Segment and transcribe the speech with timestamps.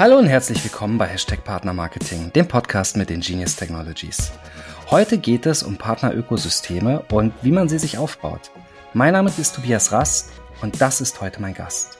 [0.00, 4.32] Hallo und herzlich willkommen bei Hashtag Partner Marketing, dem Podcast mit den Genius Technologies.
[4.90, 8.50] Heute geht es um Partnerökosysteme und wie man sie sich aufbaut.
[8.94, 10.30] Mein Name ist Tobias Rast
[10.62, 11.98] und das ist heute mein Gast.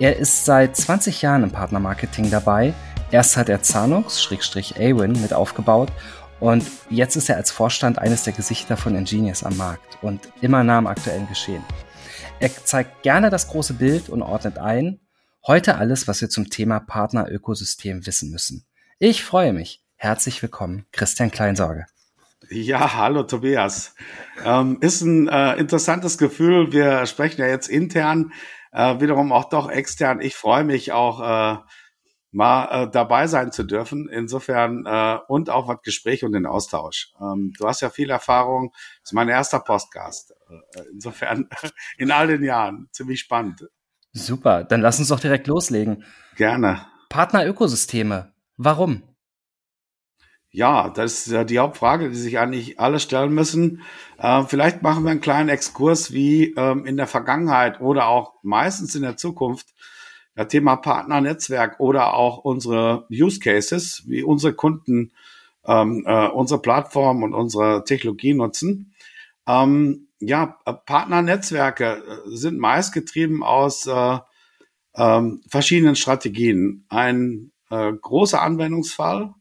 [0.00, 2.74] Er ist seit 20 Jahren im Partnermarketing dabei.
[3.12, 5.92] Erst hat er Zahnungs-Awin mit aufgebaut
[6.40, 10.64] und jetzt ist er als Vorstand eines der Gesichter von Ingenious am Markt und immer
[10.64, 11.62] nah am aktuellen Geschehen.
[12.40, 14.98] Er zeigt gerne das große Bild und ordnet ein,
[15.46, 18.64] Heute alles, was wir zum Thema Partnerökosystem wissen müssen.
[18.98, 19.84] Ich freue mich.
[19.96, 21.84] Herzlich willkommen, Christian Kleinsorge.
[22.48, 23.94] Ja, hallo Tobias.
[24.42, 26.72] Ähm, ist ein äh, interessantes Gefühl.
[26.72, 28.32] Wir sprechen ja jetzt intern,
[28.72, 30.22] äh, wiederum auch doch extern.
[30.22, 31.58] Ich freue mich auch äh,
[32.30, 34.08] mal äh, dabei sein zu dürfen.
[34.08, 37.12] Insofern äh, und auch was Gespräch und den Austausch.
[37.20, 38.72] Ähm, du hast ja viel Erfahrung.
[39.02, 40.32] Das ist mein erster Podcast.
[40.48, 41.50] Äh, insofern
[41.98, 43.66] in all den Jahren ziemlich spannend.
[44.14, 46.04] Super, dann lass uns doch direkt loslegen.
[46.36, 46.86] Gerne.
[47.08, 48.32] Partnerökosysteme.
[48.56, 49.02] Warum?
[50.50, 53.82] Ja, das ist ja die Hauptfrage, die sich eigentlich alle stellen müssen.
[54.18, 58.94] Äh, vielleicht machen wir einen kleinen Exkurs, wie ähm, in der Vergangenheit oder auch meistens
[58.94, 59.74] in der Zukunft
[60.36, 65.12] das Thema Partnernetzwerk oder auch unsere Use Cases, wie unsere Kunden
[65.66, 68.94] ähm, äh, unsere Plattform und unsere Technologie nutzen.
[69.46, 74.18] Ähm, ja, Partnernetzwerke äh, sind meist getrieben aus äh,
[74.96, 76.86] ähm, verschiedenen Strategien.
[76.88, 79.34] Ein äh, großer Anwendungsfall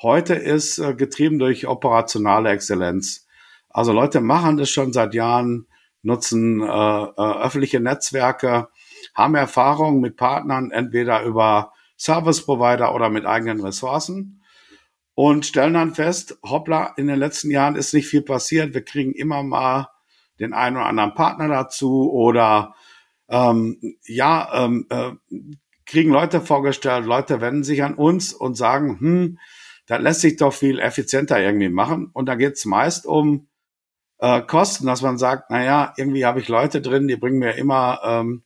[0.00, 3.26] heute ist äh, getrieben durch operationale Exzellenz.
[3.68, 5.66] Also Leute machen das schon seit Jahren,
[6.02, 8.68] nutzen äh, äh, öffentliche Netzwerke,
[9.14, 14.42] haben Erfahrung mit Partnern, entweder über Service Provider oder mit eigenen Ressourcen
[15.14, 18.74] und stellen dann fest, hoppla, in den letzten Jahren ist nicht viel passiert.
[18.74, 19.88] Wir kriegen immer mal
[20.40, 22.74] den einen oder anderen Partner dazu oder
[23.28, 25.12] ähm, ja, ähm, äh,
[25.86, 29.38] kriegen Leute vorgestellt, Leute wenden sich an uns und sagen, hm,
[29.86, 32.10] das lässt sich doch viel effizienter irgendwie machen.
[32.12, 33.48] Und da geht's meist um
[34.18, 37.56] äh, Kosten, dass man sagt, na ja, irgendwie habe ich Leute drin, die bringen mir
[37.56, 38.44] immer, ähm,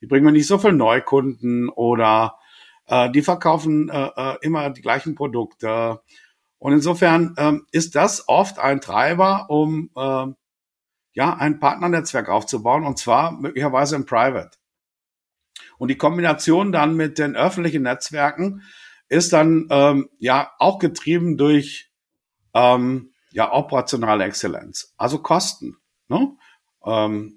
[0.00, 2.38] die bringen mir nicht so viel Neukunden oder
[2.86, 6.00] äh, die verkaufen äh, äh, immer die gleichen Produkte.
[6.58, 10.26] Und insofern ähm, ist das oft ein Treiber, um äh,
[11.12, 14.58] ja, ein Partnernetzwerk aufzubauen und zwar möglicherweise im Private.
[15.78, 18.62] Und die Kombination dann mit den öffentlichen Netzwerken
[19.08, 21.90] ist dann ähm, ja auch getrieben durch
[22.54, 25.76] ähm, ja operationale Exzellenz, also Kosten.
[26.08, 26.36] Ne?
[26.84, 27.34] Ähm,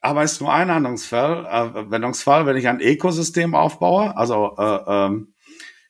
[0.00, 4.80] aber es ist nur ein Handlungsfall, äh, Wendungsfall, wenn ich ein Ökosystem aufbaue, also äh,
[4.86, 5.34] ähm,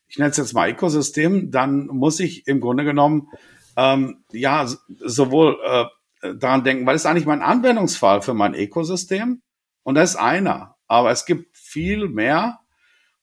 [0.08, 3.28] ich nenne es jetzt mal Ökosystem, dann muss ich im Grunde genommen
[3.76, 4.66] ähm, ja
[5.04, 5.84] sowohl äh,
[6.20, 9.42] daran denken, weil es eigentlich mein Anwendungsfall für mein Ökosystem
[9.82, 10.76] und das ist einer.
[10.86, 12.60] Aber es gibt viel mehr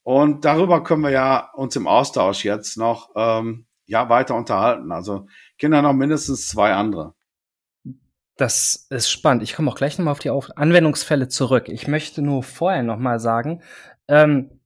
[0.04, 4.92] und darüber können wir ja uns im Austausch jetzt noch ähm, ja weiter unterhalten.
[4.92, 7.16] Also Kinder noch mindestens zwei andere.
[8.38, 9.44] Das ist spannend.
[9.44, 11.70] Ich komme auch gleich nochmal auf die Anwendungsfälle zurück.
[11.70, 13.64] Ich möchte nur vorher nochmal sagen,
[14.08, 14.60] ähm,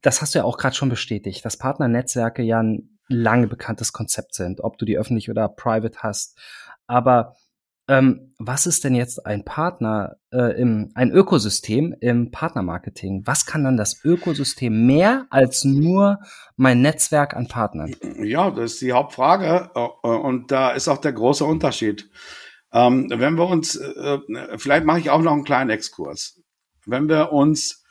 [0.00, 4.34] das hast du ja auch gerade schon bestätigt, dass Partnernetzwerke ja ein lange bekanntes Konzept
[4.34, 6.38] sind, ob du die öffentlich oder private hast.
[6.86, 7.36] Aber
[7.86, 13.22] ähm, was ist denn jetzt ein Partner äh, im ein Ökosystem im Partnermarketing?
[13.26, 16.20] Was kann dann das Ökosystem mehr als nur
[16.56, 17.94] mein Netzwerk an Partnern?
[18.22, 22.08] Ja, das ist die Hauptfrage äh, und da ist auch der große Unterschied.
[22.72, 24.18] Ähm, wenn wir uns, äh,
[24.56, 26.40] vielleicht mache ich auch noch einen kleinen Exkurs.
[26.86, 27.84] Wenn wir uns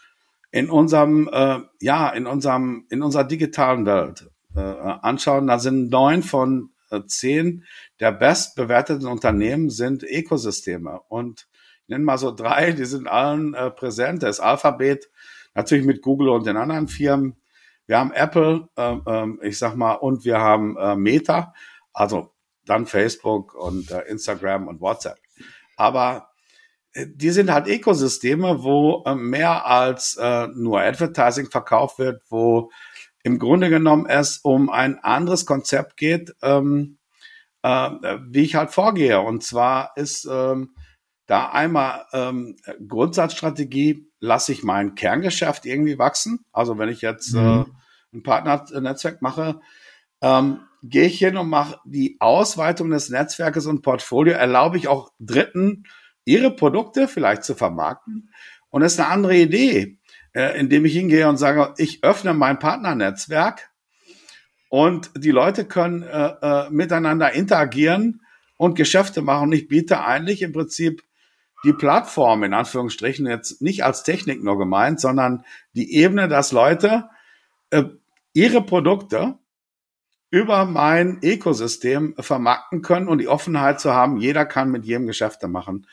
[0.52, 6.22] in unserem, äh, ja, in unserem, in unserer digitalen Welt äh, anschauen, da sind neun
[6.24, 7.64] von äh, zehn
[8.04, 11.00] der bestbewerteten Unternehmen sind Ökosysteme.
[11.08, 11.48] Und
[11.84, 14.24] ich nenne mal so drei, die sind allen äh, präsent.
[14.24, 15.10] Das Alphabet,
[15.56, 17.38] natürlich mit Google und den anderen Firmen.
[17.86, 21.54] Wir haben Apple, äh, äh, ich sag mal, und wir haben äh, Meta,
[21.94, 22.34] also
[22.66, 25.20] dann Facebook und äh, Instagram und WhatsApp.
[25.78, 26.28] Aber
[26.92, 30.20] äh, die sind halt Ökosysteme, wo mehr als
[30.56, 32.70] nur Advertising verkauft wird, wo
[33.24, 36.98] im Grunde genommen es um ein anderes Konzept geht, ähm,
[37.64, 37.90] äh,
[38.30, 39.20] wie ich halt vorgehe.
[39.20, 40.76] Und zwar ist ähm,
[41.26, 42.56] da einmal ähm,
[42.88, 46.46] Grundsatzstrategie, lasse ich mein Kerngeschäft irgendwie wachsen.
[46.52, 47.66] Also wenn ich jetzt äh, mhm.
[48.14, 49.60] äh, ein Partnernetzwerk mache,
[50.22, 55.12] ähm, gehe ich hin und mache die Ausweitung des Netzwerkes und Portfolio, erlaube ich auch
[55.20, 55.84] Dritten,
[56.26, 58.30] ihre Produkte vielleicht zu vermarkten.
[58.70, 60.00] Und das ist eine andere Idee
[60.34, 63.70] äh, indem ich hingehe und sage, ich öffne mein Partnernetzwerk
[64.74, 68.22] und die Leute können äh, äh, miteinander interagieren
[68.58, 69.50] und Geschäfte machen.
[69.50, 71.04] Und ich biete eigentlich im Prinzip
[71.64, 77.08] die Plattform in Anführungsstrichen jetzt nicht als Technik nur gemeint, sondern die Ebene, dass Leute
[77.70, 77.84] äh,
[78.34, 79.38] ihre Produkte
[80.32, 85.48] über mein Ökosystem vermarkten können und die Offenheit zu haben, jeder kann mit jedem Geschäfte
[85.48, 85.86] machen.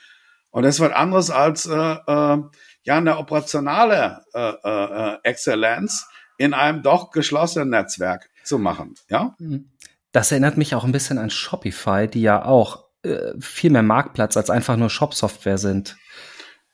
[0.48, 2.38] Und das wird anderes als äh, äh,
[2.84, 8.94] ja eine operationale äh, äh, Exzellenz in einem doch geschlossenen Netzwerk zu machen.
[9.08, 9.34] Ja.
[9.38, 9.70] Mhm.
[10.12, 14.36] Das erinnert mich auch ein bisschen an Shopify, die ja auch äh, viel mehr Marktplatz
[14.36, 15.96] als einfach nur Shop-Software sind.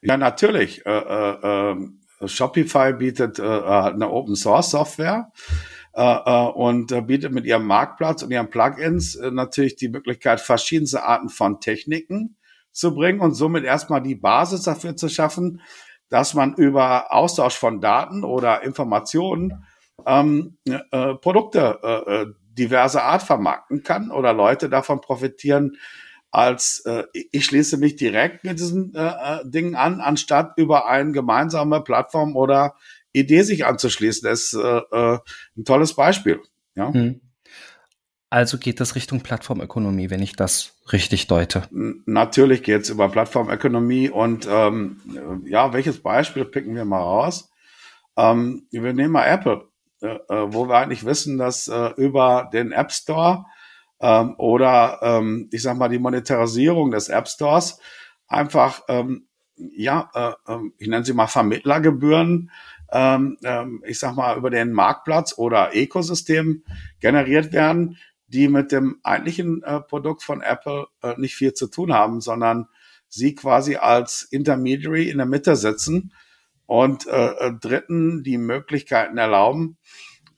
[0.01, 0.85] Ja, natürlich.
[0.87, 1.77] Äh, äh, äh
[2.25, 5.31] Shopify bietet äh, eine Open Source Software
[5.93, 10.41] äh, äh, und äh, bietet mit ihrem Marktplatz und ihren Plugins äh, natürlich die Möglichkeit,
[10.41, 12.37] verschiedenste Arten von Techniken
[12.73, 15.61] zu bringen und somit erstmal die Basis dafür zu schaffen,
[16.09, 19.67] dass man über Austausch von Daten oder Informationen
[20.05, 22.27] ähm, äh, Produkte äh, äh
[22.57, 25.77] diverser Art vermarkten kann oder Leute davon profitieren,
[26.31, 31.13] als äh, ich schließe mich direkt mit diesen äh, äh Dingen an, anstatt über eine
[31.13, 32.75] gemeinsame Plattform oder
[33.13, 34.29] Idee sich anzuschließen.
[34.29, 35.19] Das ist äh, äh,
[35.57, 36.41] ein tolles Beispiel.
[36.75, 36.93] Ja.
[36.93, 37.21] Hm.
[38.29, 41.63] Also geht das Richtung Plattformökonomie, wenn ich das richtig deute.
[41.71, 45.01] Natürlich geht es über Plattformökonomie und ähm,
[45.47, 47.51] ja, welches Beispiel picken wir mal raus?
[48.17, 49.69] Ähm, wir nehmen mal Apple,
[50.01, 53.47] wo wir eigentlich wissen, dass äh, über den App Store
[54.01, 57.81] ähm, oder ähm, ich sag mal die Monetarisierung des App Stores
[58.29, 59.27] einfach ähm,
[59.57, 62.51] ja, äh, äh, ich nenne sie mal Vermittlergebühren
[62.89, 66.63] ich sag mal, über den Marktplatz oder Ökosystem
[67.01, 71.93] generiert werden, die mit dem eigentlichen äh, Produkt von Apple äh, nicht viel zu tun
[71.93, 72.69] haben, sondern
[73.09, 76.13] sie quasi als Intermediary in der Mitte sitzen
[76.67, 79.79] und äh, äh Dritten die Möglichkeiten erlauben,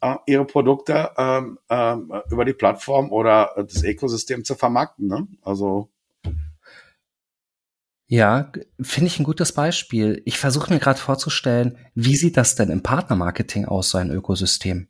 [0.01, 1.97] äh, ihre Produkte ähm, äh,
[2.31, 5.09] über die Plattform oder das Ökosystem zu vermarkten.
[5.09, 5.27] Ne?
[5.43, 5.91] Also
[8.11, 10.23] ja, finde ich ein gutes Beispiel.
[10.25, 14.89] Ich versuche mir gerade vorzustellen, wie sieht das denn im Partnermarketing aus, so ein Ökosystem?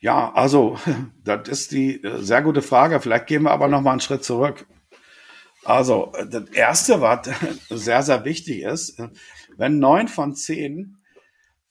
[0.00, 0.76] Ja, also
[1.24, 3.00] das ist die äh, sehr gute Frage.
[3.00, 4.66] Vielleicht gehen wir aber noch mal einen Schritt zurück.
[5.64, 7.28] Also das Erste, was
[7.70, 9.00] sehr, sehr wichtig ist,
[9.56, 10.98] wenn neun von zehn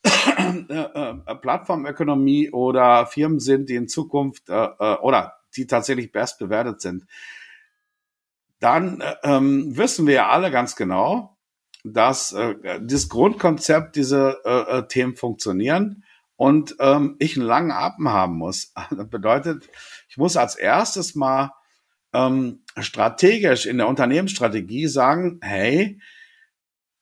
[0.04, 7.06] äh, äh, Plattformökonomie oder Firmen sind, die in Zukunft oder die tatsächlich best bewertet sind,
[8.64, 11.36] dann äh, ähm, wissen wir ja alle ganz genau,
[11.84, 16.06] dass äh, das Grundkonzept diese äh, äh, Themen funktionieren
[16.38, 18.74] und ähm, ich einen langen Atem haben muss.
[18.90, 19.70] Das bedeutet,
[20.08, 21.52] ich muss als erstes mal
[22.14, 26.00] ähm, strategisch in der Unternehmensstrategie sagen, hey,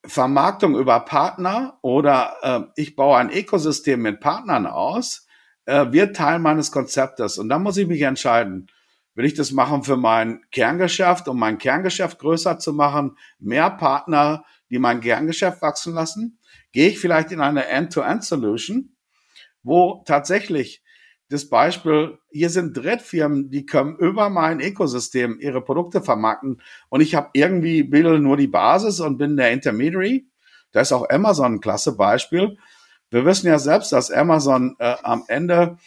[0.06, 5.28] Vermarktung über Partner oder äh, ich baue ein Ökosystem mit Partnern aus,
[5.66, 7.38] äh, wird Teil meines Konzeptes.
[7.38, 8.68] Und dann muss ich mich entscheiden,
[9.14, 13.18] Will ich das machen für mein Kerngeschäft, um mein Kerngeschäft größer zu machen?
[13.40, 16.40] Mehr Partner, die mein Kerngeschäft wachsen lassen?
[16.72, 18.96] Gehe ich vielleicht in eine End-to-End-Solution,
[19.64, 20.82] wo tatsächlich
[21.32, 27.16] das Beispiel, hier sind Drittfirmen, die können über mein Ökosystem ihre Produkte vermarkten und ich
[27.16, 30.28] habe irgendwie bilde nur die Basis und bin der Intermediary.
[30.74, 32.58] Da ist auch Amazon ein klasse Beispiel.
[33.10, 35.78] Wir wissen ja selbst, dass Amazon äh, am Ende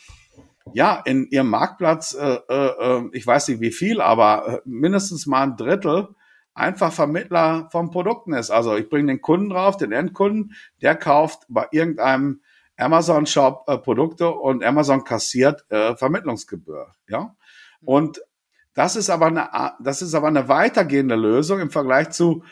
[0.73, 5.27] ja, in ihrem Marktplatz, äh, äh, äh, ich weiß nicht wie viel, aber äh, mindestens
[5.27, 6.09] mal ein Drittel
[6.55, 8.51] einfach Vermittler von Produkten ist.
[8.51, 12.41] Also ich bringe den Kunden drauf, den Endkunden, der kauft bei irgendeinem
[12.77, 16.93] Amazon-Shop äh, Produkte und Amazon kassiert äh, Vermittlungsgebühr.
[17.09, 17.37] Ja,
[17.81, 18.21] und
[18.75, 19.49] das ist aber eine,
[19.81, 22.45] das ist aber eine weitergehende Lösung im Vergleich zu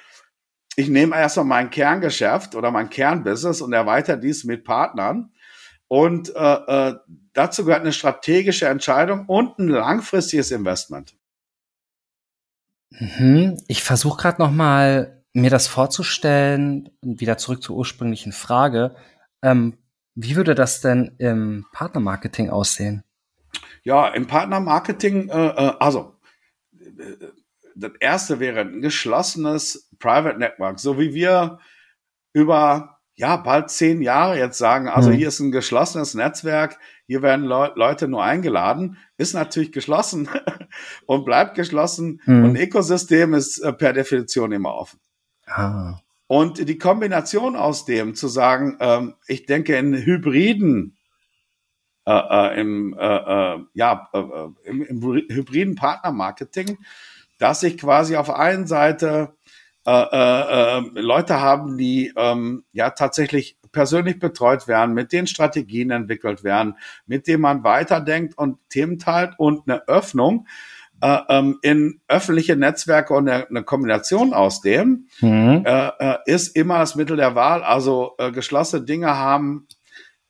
[0.75, 5.33] ich nehme erstmal mein Kerngeschäft oder mein Kernbusiness und erweitere dies mit Partnern
[5.89, 6.95] und äh, äh,
[7.35, 11.15] dazu gehört eine strategische Entscheidung und ein langfristiges Investment.
[12.91, 13.59] Mhm.
[13.69, 18.95] Ich versuche gerade noch mal mir das vorzustellen, wieder zurück zur ursprünglichen Frage.
[19.43, 19.79] Ähm,
[20.15, 23.05] wie würde das denn im Partnermarketing aussehen?
[23.83, 26.15] Ja, im Partnermarketing, äh, äh also
[26.73, 27.27] äh,
[27.75, 31.59] das erste wäre ein geschlossenes Private Network, so wie wir
[32.33, 35.15] über ja, bald zehn Jahre jetzt sagen, also mhm.
[35.15, 40.29] hier ist ein geschlossenes Netzwerk, hier werden Le Leute nur eingeladen, ist natürlich geschlossen
[41.07, 42.45] und bleibt geschlossen mhm.
[42.45, 44.99] und Ökosystem ist äh, per Definition immer offen.
[45.47, 45.99] Ah.
[46.33, 50.97] Und die Kombination aus dem zu sagen, ähm, ich denke in Hybriden,
[52.07, 56.79] äh, äh, im, äh, äh ja, äh, im, im hybriden Partnermarketing,
[57.37, 59.37] dass ich quasi auf einen Seite
[59.87, 65.91] äh, äh, äh, Leute haben, die ähm, ja tatsächlich persönlich betreut werden, mit denen Strategien
[65.91, 70.47] entwickelt werden, mit denen man weiterdenkt und Themen teilt und eine Öffnung
[71.03, 75.65] äh, ähm, in öffentliche Netzwerke und eine, eine Kombination aus dem mhm.
[75.67, 77.65] äh, äh, ist immer das Mittel der Wahl.
[77.65, 79.67] Also äh, geschlossene Dinge haben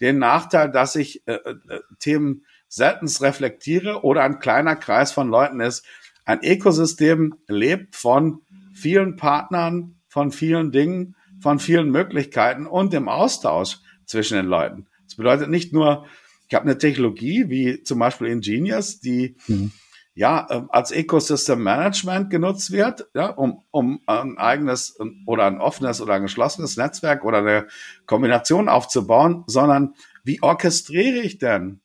[0.00, 5.60] den Nachteil, dass ich äh, äh, Themen seltenst reflektiere oder ein kleiner Kreis von Leuten
[5.60, 5.84] ist.
[6.24, 8.40] Ein Ökosystem lebt von
[8.74, 13.76] vielen Partnern, von vielen Dingen, von vielen Möglichkeiten und dem Austausch
[14.06, 14.86] zwischen den Leuten.
[15.04, 16.06] Das bedeutet nicht nur,
[16.48, 19.70] ich habe eine Technologie wie zum Beispiel Ingenious, die mhm
[20.14, 26.00] ja, ähm, als Ecosystem Management genutzt wird, ja, um, um ein eigenes oder ein offenes
[26.00, 27.66] oder ein geschlossenes Netzwerk oder eine
[28.06, 31.80] Kombination aufzubauen, sondern wie orchestriere ich denn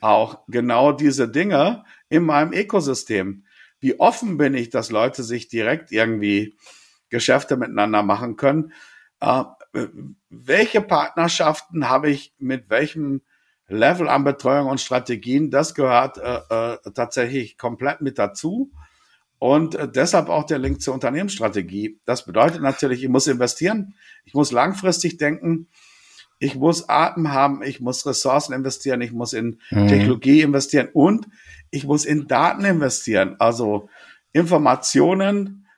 [0.00, 3.44] auch genau diese Dinge in meinem Ökosystem?
[3.78, 6.56] Wie offen bin ich, dass Leute sich direkt irgendwie
[7.10, 8.72] Geschäfte miteinander machen können?
[9.20, 9.44] Äh,
[10.30, 13.22] welche Partnerschaften habe ich mit welchem
[13.70, 18.72] Level an Betreuung und Strategien, das gehört äh, äh, tatsächlich komplett mit dazu.
[19.38, 21.98] Und äh, deshalb auch der Link zur Unternehmensstrategie.
[22.04, 25.68] Das bedeutet natürlich, ich muss investieren, ich muss langfristig denken,
[26.40, 29.86] ich muss Atem haben, ich muss Ressourcen investieren, ich muss in mhm.
[29.86, 31.26] Technologie investieren und
[31.70, 33.36] ich muss in Daten investieren.
[33.38, 33.88] Also
[34.32, 35.68] Informationen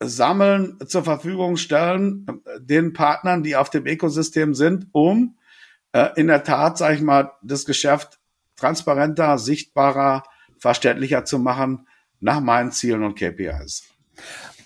[0.00, 5.36] sammeln, zur Verfügung stellen, äh, den Partnern, die auf dem Ökosystem sind, um
[5.94, 8.18] äh, in der Tat, sage ich mal, das Geschäft
[8.56, 10.24] transparenter, sichtbarer,
[10.58, 11.86] verständlicher zu machen
[12.20, 13.84] nach meinen Zielen und KPIs.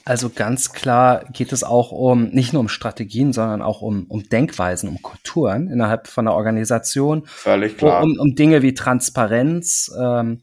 [0.04, 4.26] Also ganz klar geht es auch um nicht nur um Strategien, sondern auch um, um
[4.26, 7.26] Denkweisen, um Kulturen innerhalb von der Organisation.
[7.26, 8.02] Völlig klar.
[8.02, 10.40] Um, um Dinge wie Transparenz, ähm,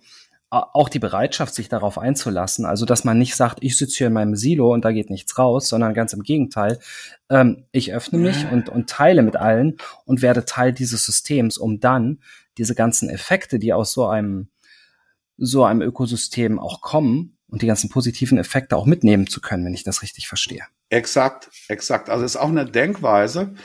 [0.56, 2.66] auch die Bereitschaft, sich darauf einzulassen.
[2.66, 5.38] Also, dass man nicht sagt, ich sitze hier in meinem Silo und da geht nichts
[5.38, 6.80] raus, sondern ganz im Gegenteil.
[7.30, 11.80] Ähm, ich öffne mich und, und teile mit allen und werde Teil dieses Systems, um
[11.80, 12.20] dann
[12.58, 14.50] diese ganzen Effekte, die aus so einem,
[15.38, 19.74] so einem Ökosystem auch kommen und die ganzen positiven Effekte auch mitnehmen zu können, wenn
[19.74, 20.64] ich das richtig verstehe.
[20.90, 22.10] Exakt, exakt.
[22.10, 23.56] Also, es ist auch eine Denkweise,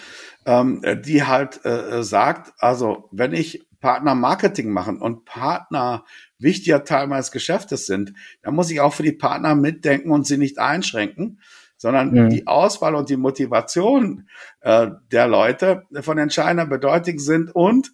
[0.47, 6.04] ähm, die halt äh, sagt, also, wenn ich Partner Marketing machen und Partner
[6.40, 10.38] wichtiger Teil meines Geschäftes sind, dann muss ich auch für die Partner mitdenken und sie
[10.38, 11.40] nicht einschränken,
[11.76, 12.30] sondern mhm.
[12.30, 14.28] die Auswahl und die Motivation
[14.61, 17.92] äh, der Leute von entscheidender Bedeutung sind und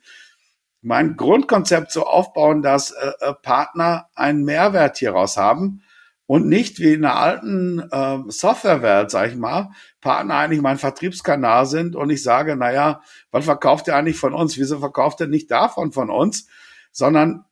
[0.82, 5.82] mein Grundkonzept so aufbauen, dass äh, äh, Partner einen Mehrwert hieraus haben
[6.26, 11.66] und nicht wie in der alten äh, Softwarewelt, sag ich mal, Partner eigentlich mein Vertriebskanal
[11.66, 13.00] sind und ich sage, naja,
[13.30, 14.58] was verkauft ihr eigentlich von uns?
[14.58, 16.48] Wieso verkauft ihr nicht davon von uns?
[16.92, 17.44] Sondern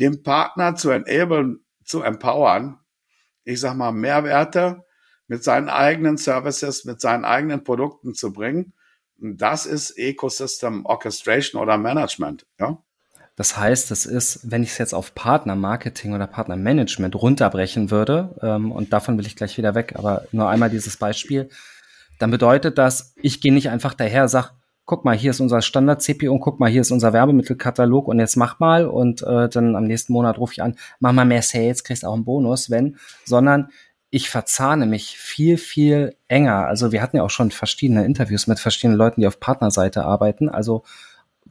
[0.00, 2.78] dem Partner zu enablen, zu empowern,
[3.44, 4.84] ich sag mal, Mehrwerte
[5.26, 8.72] mit seinen eigenen Services, mit seinen eigenen Produkten zu bringen.
[9.16, 12.78] das ist Ecosystem Orchestration oder Management, ja.
[13.36, 18.70] Das heißt, es ist, wenn ich es jetzt auf Partnermarketing oder Partnermanagement runterbrechen würde, ähm,
[18.70, 21.48] und davon will ich gleich wieder weg, aber nur einmal dieses Beispiel,
[22.20, 24.52] dann bedeutet das, ich gehe nicht einfach daher, sag,
[24.86, 28.36] guck mal, hier ist unser Standard-CPU und guck mal, hier ist unser Werbemittelkatalog und jetzt
[28.36, 31.84] mach mal und äh, dann am nächsten Monat rufe ich an, mach mal mehr Sales,
[31.84, 33.70] kriegst auch einen Bonus, wenn, sondern
[34.10, 36.66] ich verzahne mich viel, viel enger.
[36.66, 40.48] Also wir hatten ja auch schon verschiedene Interviews mit verschiedenen Leuten, die auf Partnerseite arbeiten.
[40.48, 40.84] Also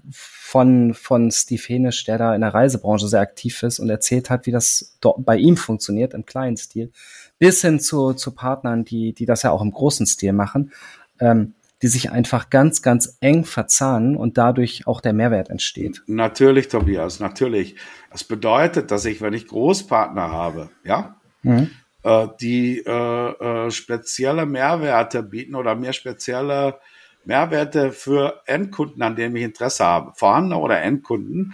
[0.10, 4.46] von, von Steve Henisch, der da in der Reisebranche sehr aktiv ist und erzählt hat,
[4.46, 6.92] wie das bei ihm funktioniert im kleinen Stil,
[7.40, 10.72] bis hin zu, zu Partnern, die, die das ja auch im großen Stil machen.
[11.20, 16.02] Ähm, die sich einfach ganz, ganz eng verzahnen und dadurch auch der Mehrwert entsteht.
[16.08, 17.76] Natürlich, Tobias, natürlich.
[18.10, 21.72] Das bedeutet, dass ich, wenn ich Großpartner habe, ja, mhm.
[22.04, 26.80] äh, die äh, äh, spezielle Mehrwerte bieten oder mir spezielle
[27.26, 31.54] Mehrwerte für Endkunden, an denen ich Interesse habe, vorhandene oder Endkunden,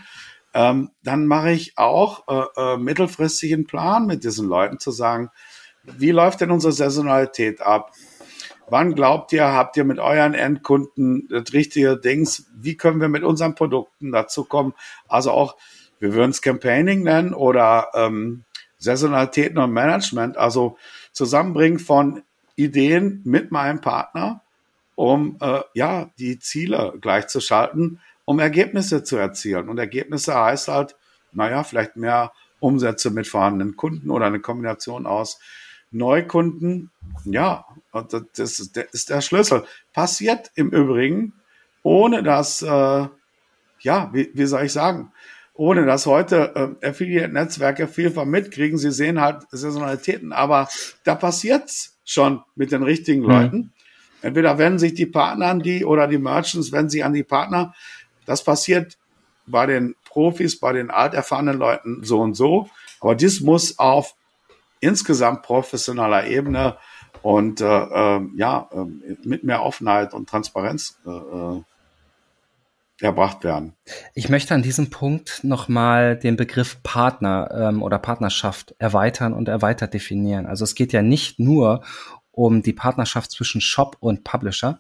[0.54, 5.32] ähm, dann mache ich auch äh, äh, mittelfristig einen Plan mit diesen Leuten zu sagen,
[5.84, 7.94] wie läuft denn unsere Saisonalität ab?
[8.72, 12.46] Wann glaubt ihr, habt ihr mit euren Endkunden das richtige Dings?
[12.56, 14.74] Wie können wir mit unseren Produkten dazu kommen?
[15.08, 15.56] Also auch,
[16.00, 18.44] wir würden es Campaigning nennen oder ähm,
[18.78, 20.78] Saisonalitäten und Management, also
[21.12, 22.24] Zusammenbringen von
[22.56, 24.42] Ideen mit meinem Partner,
[24.96, 29.70] um äh, ja die Ziele gleichzuschalten, um Ergebnisse zu erzielen.
[29.70, 30.96] Und Ergebnisse heißt halt,
[31.32, 35.40] naja, vielleicht mehr Umsätze mit vorhandenen Kunden oder eine Kombination aus
[35.91, 36.91] Neukunden,
[37.25, 37.65] ja,
[38.36, 39.63] das ist der Schlüssel.
[39.93, 41.34] Passiert im Übrigen,
[41.84, 43.08] ohne dass, äh,
[43.79, 45.12] ja, wie, wie soll ich sagen,
[45.53, 48.77] ohne dass heute äh, Affiliate-Netzwerke vielfach mitkriegen.
[48.77, 50.69] Sie sehen halt Saisonalitäten, aber
[51.03, 53.29] da passiert's schon mit den richtigen mhm.
[53.29, 53.74] Leuten.
[54.22, 57.74] Entweder wenden sich die Partner an die oder die Merchants wenden sich an die Partner.
[58.25, 58.98] Das passiert
[59.48, 62.69] bei den Profis, bei den alterfahrenen Leuten so und so.
[63.01, 64.15] Aber dies muss auf
[64.80, 66.78] insgesamt professioneller Ebene
[67.22, 71.62] und äh, äh, ja, äh, mit mehr Offenheit und Transparenz äh, äh,
[73.02, 73.74] erbracht werden.
[74.14, 79.94] Ich möchte an diesem Punkt nochmal den Begriff Partner ähm, oder Partnerschaft erweitern und erweitert
[79.94, 80.46] definieren.
[80.46, 81.84] Also es geht ja nicht nur
[82.32, 84.80] um die Partnerschaft zwischen Shop und Publisher,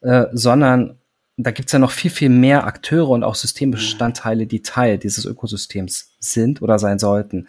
[0.00, 0.98] äh, sondern
[1.36, 6.14] da gibt's ja noch viel, viel mehr Akteure und auch Systembestandteile, die Teil dieses Ökosystems
[6.20, 7.48] sind oder sein sollten.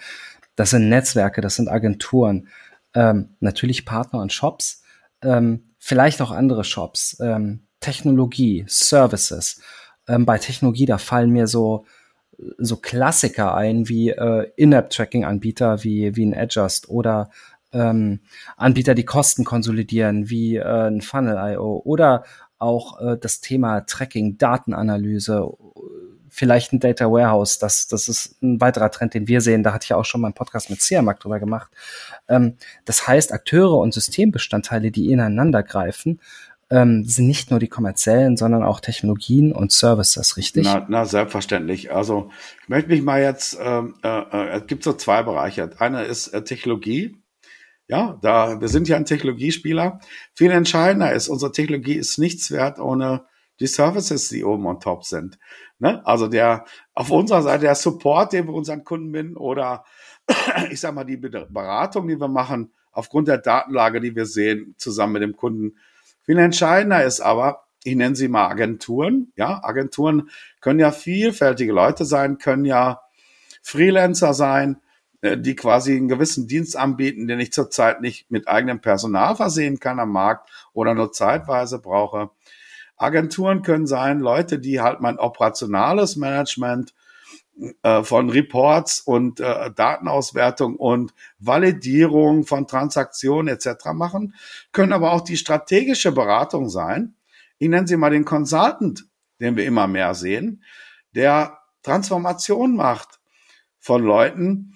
[0.55, 2.47] Das sind Netzwerke, das sind Agenturen,
[2.93, 4.83] ähm, natürlich Partner und Shops,
[5.21, 9.61] ähm, vielleicht auch andere Shops, ähm, Technologie, Services.
[10.07, 11.85] Ähm, bei Technologie, da fallen mir so
[12.57, 17.29] so Klassiker ein wie äh, In-App-Tracking-Anbieter wie wie ein Adjust oder
[17.71, 18.21] ähm,
[18.57, 22.23] Anbieter, die Kosten konsolidieren wie äh, ein Funnel.io oder
[22.57, 25.47] auch äh, das Thema Tracking, Datenanalyse,
[26.35, 27.59] vielleicht ein Data Warehouse.
[27.59, 29.63] Das, das ist ein weiterer Trend, den wir sehen.
[29.63, 31.71] Da hatte ich ja auch schon mal einen Podcast mit CRMAG drüber gemacht.
[32.27, 36.19] Ähm, das heißt, Akteure und Systembestandteile, die ineinander greifen,
[36.69, 40.65] ähm, sind nicht nur die kommerziellen, sondern auch Technologien und Services, richtig?
[40.65, 41.93] Na, na selbstverständlich.
[41.93, 42.31] Also
[42.63, 45.69] ich möchte mich mal jetzt, ähm, äh, äh, es gibt so zwei Bereiche.
[45.79, 47.15] Einer ist äh, Technologie.
[47.87, 49.99] Ja, da wir sind ja ein Technologiespieler.
[50.33, 53.25] Viel entscheidender ist, unsere Technologie ist nichts wert ohne
[53.59, 55.39] die Services, die oben on top sind.
[55.79, 56.05] Ne?
[56.05, 59.85] Also der auf unserer Seite der Support, den wir unseren Kunden binden oder
[60.71, 65.13] ich sag mal die Beratung, die wir machen, aufgrund der Datenlage, die wir sehen, zusammen
[65.13, 65.77] mit dem Kunden.
[66.23, 69.31] Viel entscheidender ist aber, ich nenne sie mal Agenturen.
[69.35, 73.01] Ja, Agenturen können ja vielfältige Leute sein, können ja
[73.61, 74.81] Freelancer sein,
[75.21, 79.79] äh, die quasi einen gewissen Dienst anbieten, den ich zurzeit nicht mit eigenem Personal versehen
[79.79, 82.31] kann am Markt oder nur zeitweise brauche.
[82.97, 86.93] Agenturen können sein Leute, die halt mein operationales Management
[87.83, 93.93] äh, von Reports und äh, Datenauswertung und Validierung von Transaktionen etc.
[93.93, 94.35] machen,
[94.71, 97.15] können aber auch die strategische Beratung sein.
[97.57, 99.05] Ich nenne sie mal den Consultant,
[99.39, 100.63] den wir immer mehr sehen,
[101.13, 103.19] der Transformation macht
[103.79, 104.74] von Leuten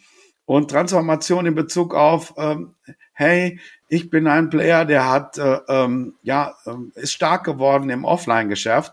[0.49, 2.73] und Transformation in Bezug auf, ähm,
[3.13, 8.03] hey, ich bin ein Player, der hat äh, ähm, ja ähm, ist stark geworden im
[8.03, 8.91] Offline-Geschäft,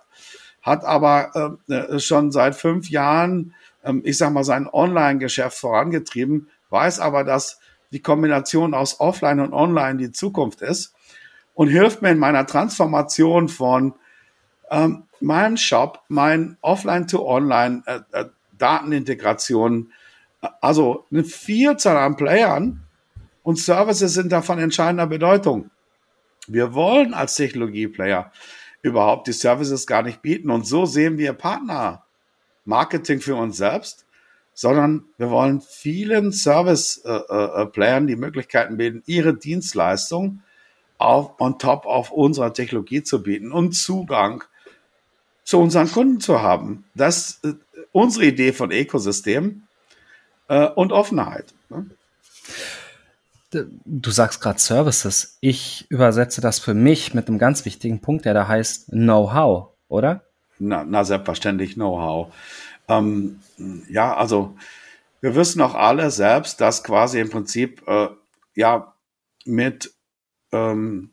[0.60, 6.50] hat aber äh, äh, schon seit fünf Jahren, äh, ich sag mal, sein Online-Geschäft vorangetrieben,
[6.68, 7.58] weiß aber, dass
[7.90, 10.94] die Kombination aus Offline und Online die Zukunft ist
[11.54, 13.94] und hilft mir in meiner Transformation von
[14.70, 18.24] ähm, meinem Shop, mein Offline-to-Online äh, äh,
[20.60, 22.86] also eine Vielzahl an Playern,
[23.46, 25.70] und Services sind davon entscheidender Bedeutung.
[26.48, 28.32] Wir wollen als Technologieplayer
[28.82, 30.50] überhaupt die Services gar nicht bieten.
[30.50, 32.02] Und so sehen wir Partner
[32.64, 34.04] Marketing für uns selbst,
[34.52, 40.42] sondern wir wollen vielen Service-Playern äh, äh, die Möglichkeiten bieten, ihre Dienstleistung
[40.98, 44.42] auf, on top auf unserer Technologie zu bieten und Zugang
[45.44, 46.84] zu unseren Kunden zu haben.
[46.96, 47.54] Das ist äh,
[47.92, 49.65] unsere Idee von Ökosystem
[50.48, 51.54] äh, und Offenheit.
[51.68, 51.86] Ne?
[53.84, 55.38] du sagst gerade Services.
[55.40, 60.22] Ich übersetze das für mich mit einem ganz wichtigen Punkt, der da heißt Know-how, oder?
[60.58, 62.34] Na, na selbstverständlich Know-how.
[62.88, 63.40] Ähm,
[63.88, 64.56] ja, also
[65.20, 68.08] wir wissen auch alle selbst, dass quasi im Prinzip äh,
[68.54, 68.94] ja
[69.44, 69.92] mit
[70.52, 71.10] ähm,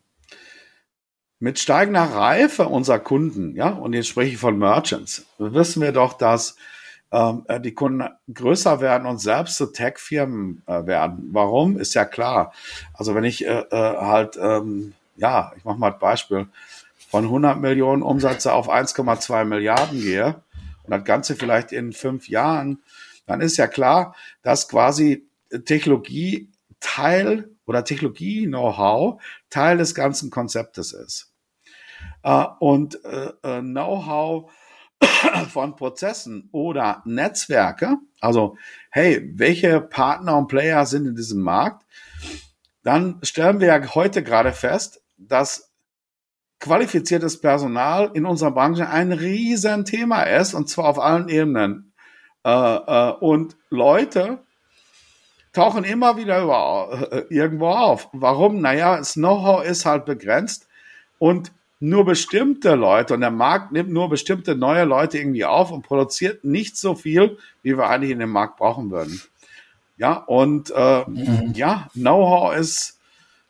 [1.40, 6.14] mit steigender Reife unserer Kunden, ja, und jetzt spreche ich von Merchants, wissen wir doch,
[6.14, 6.56] dass
[7.10, 11.28] äh, die Kunden größer werden und selbst zu Tech-Firmen äh, werden.
[11.32, 11.78] Warum?
[11.78, 12.52] Ist ja klar.
[12.92, 16.48] Also wenn ich äh, äh, halt, ähm, ja, ich mache mal ein Beispiel,
[17.08, 20.42] von 100 Millionen Umsätze auf 1,2 Milliarden gehe
[20.82, 22.82] und das Ganze vielleicht in fünf Jahren,
[23.26, 25.24] dann ist ja klar, dass quasi
[25.64, 26.48] Technologie
[26.80, 31.32] Teil oder Technologie-Know-how Teil des ganzen Konzeptes ist.
[32.24, 34.50] Äh, und äh Know-how
[35.48, 38.56] von Prozessen oder Netzwerke, also
[38.90, 41.84] hey, welche Partner und Player sind in diesem Markt,
[42.82, 45.72] dann stellen wir ja heute gerade fest, dass
[46.60, 51.92] qualifiziertes Personal in unserer Branche ein Riesenthema ist und zwar auf allen Ebenen.
[52.44, 54.44] Äh, äh, und Leute
[55.52, 58.08] tauchen immer wieder äh, irgendwo auf.
[58.12, 58.60] Warum?
[58.60, 60.68] Naja, das Know-how ist halt begrenzt
[61.18, 61.52] und
[61.84, 66.44] nur bestimmte Leute und der Markt nimmt nur bestimmte neue Leute irgendwie auf und produziert
[66.44, 69.20] nicht so viel, wie wir eigentlich in dem Markt brauchen würden.
[69.96, 71.52] Ja, und äh, mhm.
[71.54, 72.98] ja, Know-how ist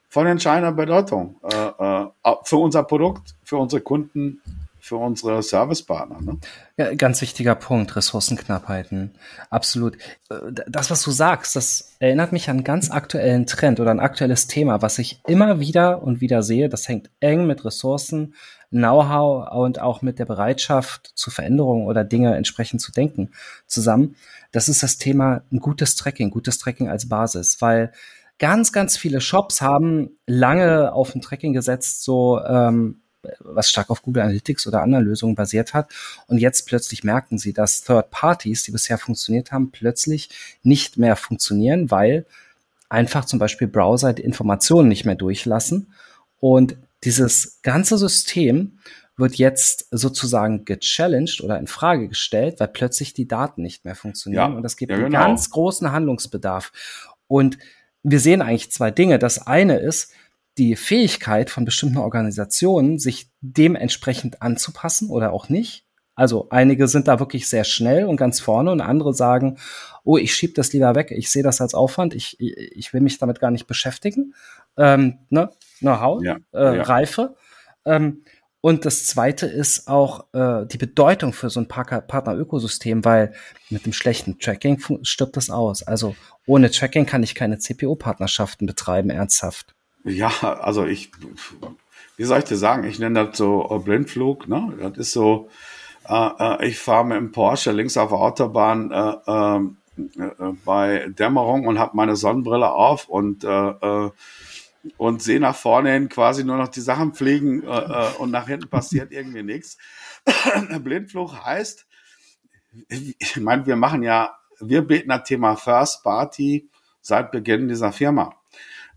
[0.09, 2.07] von entscheidender Bedeutung äh, äh,
[2.43, 4.43] für unser Produkt, für unsere Kunden,
[4.85, 6.21] für unsere Servicepartner.
[6.21, 6.39] Ne?
[6.77, 9.13] Ja, ganz wichtiger Punkt, Ressourcenknappheiten.
[9.49, 9.97] Absolut.
[10.29, 13.99] Äh, das, was du sagst, das erinnert mich an einen ganz aktuellen Trend oder ein
[13.99, 16.69] aktuelles Thema, was ich immer wieder und wieder sehe.
[16.69, 18.35] Das hängt eng mit Ressourcen,
[18.69, 23.31] Know-how und auch mit der Bereitschaft zu Veränderungen oder Dinge entsprechend zu denken
[23.67, 24.17] zusammen.
[24.53, 27.91] Das ist das Thema ein gutes Tracking, gutes Tracking als Basis, weil
[28.39, 33.01] ganz, ganz viele Shops haben lange auf ein Tracking gesetzt, so ähm,
[33.41, 35.93] was stark auf Google Analytics oder anderen Lösungen basiert hat.
[36.27, 40.31] Und jetzt plötzlich merken sie, dass Third Parties, die bisher funktioniert haben, plötzlich
[40.63, 42.27] nicht mehr funktionieren, weil
[42.89, 45.93] einfach zum Beispiel Browser die Informationen nicht mehr durchlassen.
[46.41, 48.79] Und dieses ganze System
[49.17, 54.51] wird jetzt sozusagen gechallenged oder in Frage gestellt, weil plötzlich die Daten nicht mehr funktionieren.
[54.51, 55.07] Ja, und das gibt ja, genau.
[55.07, 56.73] einen ganz großen Handlungsbedarf.
[57.29, 57.59] Und
[58.03, 59.19] wir sehen eigentlich zwei Dinge.
[59.19, 60.13] Das eine ist
[60.59, 65.85] die Fähigkeit von bestimmten Organisationen, sich dementsprechend anzupassen oder auch nicht.
[66.15, 69.59] Also einige sind da wirklich sehr schnell und ganz vorne und andere sagen,
[70.05, 73.19] oh, ich schiebe das lieber weg, ich sehe das als Aufwand, ich, ich will mich
[73.19, 74.35] damit gar nicht beschäftigen.
[74.77, 75.51] Ähm, ne?
[75.81, 76.83] Know-how, ja, äh, ja.
[76.83, 77.35] Reife.
[77.85, 78.23] Ähm,
[78.61, 83.35] und das zweite ist auch äh, die Bedeutung für so ein Partner-Ökosystem, weil
[83.69, 85.83] mit dem schlechten Tracking stirbt das aus.
[85.83, 89.74] Also ohne Tracking kann ich keine CPO-Partnerschaften betreiben, ernsthaft.
[90.05, 90.29] Ja,
[90.61, 91.11] also ich,
[92.17, 94.75] wie soll ich dir sagen, ich nenne das so Blindflug, ne?
[94.79, 95.49] Das ist so,
[96.09, 101.09] äh, äh ich fahre mit dem Porsche links auf der Autobahn äh, ähm, äh, bei
[101.09, 104.11] Dämmerung und habe meine Sonnenbrille auf und äh, äh,
[104.99, 108.47] und sehe nach vorne hin quasi nur noch die Sachen fliegen äh, äh und nach
[108.47, 109.79] hinten passiert irgendwie nichts.
[110.81, 111.87] Blindflug heißt,
[112.89, 116.69] ich meine, wir machen ja, wir beten das Thema First Party
[117.01, 118.44] seit Beginn dieser Firma, äh,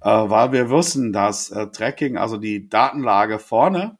[0.09, 3.97] weil wir wissen, dass äh, Tracking, also die Datenlage vorne,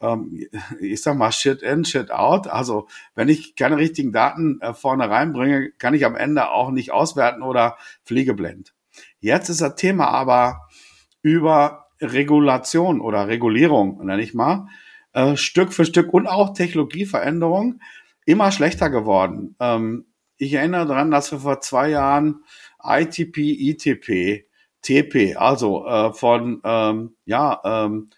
[0.00, 0.46] ähm,
[0.80, 2.48] ich sag mal Shit in, Shit out.
[2.48, 6.92] Also wenn ich keine richtigen Daten äh, vorne reinbringe, kann ich am Ende auch nicht
[6.92, 8.74] auswerten oder fliegeblind.
[9.20, 10.68] Jetzt ist das Thema aber
[11.22, 14.66] über Regulation oder Regulierung, nenne ich mal,
[15.12, 17.80] äh, Stück für Stück und auch Technologieveränderung
[18.24, 19.56] immer schlechter geworden.
[19.60, 22.44] Ähm, ich erinnere daran, dass wir vor zwei Jahren
[22.82, 23.38] ITP,
[23.70, 24.46] ITP,
[24.82, 28.10] TP, also äh, von, ähm, ja, ähm,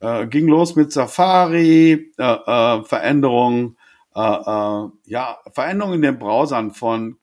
[0.00, 3.76] äh, ging los mit Safari, äh, äh, Veränderungen,
[4.14, 7.18] äh, äh, ja, Veränderungen in den Browsern von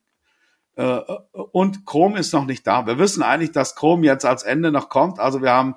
[0.76, 1.02] äh,
[1.34, 2.88] und Chrome ist noch nicht da.
[2.88, 5.20] Wir wissen eigentlich, dass Chrome jetzt als Ende noch kommt.
[5.20, 5.76] Also wir haben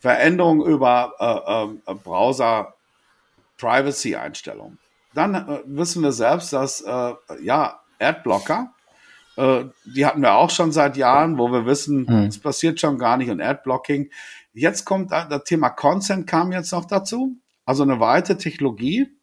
[0.00, 1.12] Veränderungen über
[1.86, 2.74] äh, äh, Browser
[3.58, 4.78] Privacy Einstellungen.
[5.14, 8.72] Dann äh, wissen wir selbst, dass äh, ja Adblocker,
[9.38, 12.26] äh, die hatten wir auch schon seit Jahren, wo wir wissen, hm.
[12.26, 14.10] es passiert schon gar nicht und Adblocking.
[14.52, 19.18] Jetzt kommt das Thema Consent kam jetzt noch dazu, also eine weitere Technologie,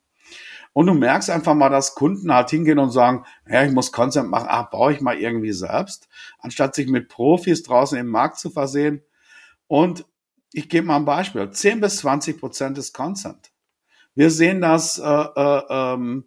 [0.78, 4.30] und du merkst einfach mal, dass Kunden halt hingehen und sagen, ja, ich muss Content
[4.30, 8.50] machen, ach, baue ich mal irgendwie selbst, anstatt sich mit Profis draußen im Markt zu
[8.50, 9.02] versehen.
[9.68, 10.04] Und
[10.52, 11.50] ich gebe mal ein Beispiel.
[11.50, 13.54] 10 bis 20 Prozent ist Consent.
[14.16, 16.26] Wir sehen, dass äh, äh, ähm,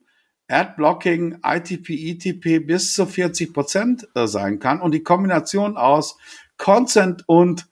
[0.49, 4.81] Adblocking, ITP, ETP bis zu 40 Prozent äh, sein kann.
[4.81, 6.17] Und die Kombination aus
[6.57, 7.69] Consent und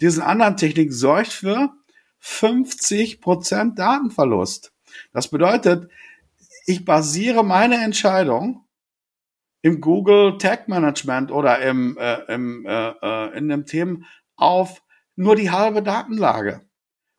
[0.00, 1.70] diesen anderen Techniken sorgt für
[2.18, 4.72] 50 Prozent Datenverlust.
[5.12, 5.90] Das bedeutet,
[6.66, 8.66] ich basiere meine Entscheidung
[9.62, 14.04] im Google Tag Management oder im, äh, im, äh, äh, in dem Themen
[14.36, 14.82] auf
[15.14, 16.65] nur die halbe Datenlage.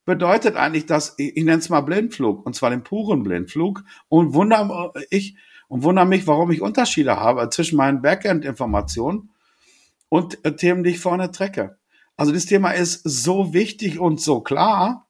[0.08, 4.34] Bedeutet eigentlich, dass ich, ich nenne es mal Blindflug und zwar den puren Blindflug und
[4.34, 5.36] wundere ich
[5.68, 9.32] und wundere mich, warum ich Unterschiede habe zwischen meinen Backend-Informationen
[10.08, 11.78] und äh, Themen, die ich vorne trecke.
[12.16, 15.08] Also das Thema ist so wichtig und so klar,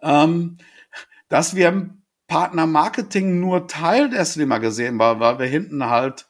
[0.00, 0.58] ähm,
[1.28, 1.90] dass wir
[2.26, 6.26] Partner-Marketing nur Teil dessen immer gesehen war, weil wir hinten halt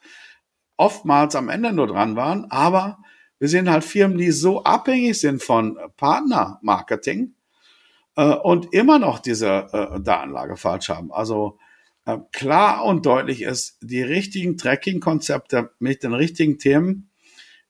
[0.77, 2.45] oftmals am Ende nur dran waren.
[2.51, 2.99] Aber
[3.43, 7.33] wir sehen halt Firmen, die so abhängig sind von Partner-Marketing
[8.15, 11.11] äh, und immer noch diese äh, Datenlage falsch haben.
[11.11, 11.57] Also
[12.05, 17.11] äh, klar und deutlich ist, die richtigen Tracking-Konzepte mit den richtigen Themen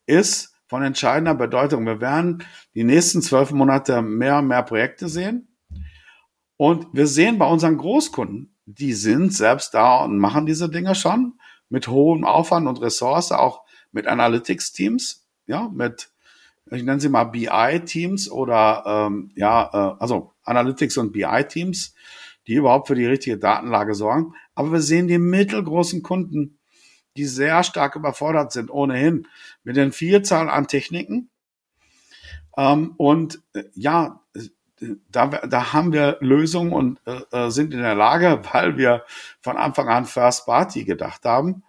[0.05, 1.87] ist von entscheidender Bedeutung.
[1.87, 2.43] Wir werden
[2.75, 5.57] die nächsten zwölf Monate mehr und mehr Projekte sehen
[6.55, 11.39] und wir sehen bei unseren Großkunden, die sind selbst da und machen diese Dinge schon
[11.69, 16.09] mit hohem Aufwand und Ressource, auch mit Analytics-Teams, ja, mit,
[16.71, 21.93] ich nenne sie mal BI-Teams oder ähm, ja, äh, also Analytics und BI-Teams,
[22.47, 24.33] die überhaupt für die richtige Datenlage sorgen.
[24.55, 26.59] Aber wir sehen die mittelgroßen Kunden,
[27.17, 29.27] die sehr stark überfordert sind ohnehin
[29.63, 31.29] mit den Vielzahl an Techniken.
[32.57, 34.21] Ähm, und äh, ja,
[35.09, 39.03] da, da haben wir Lösungen und äh, äh, sind in der Lage, weil wir
[39.41, 41.63] von Anfang an First Party gedacht haben.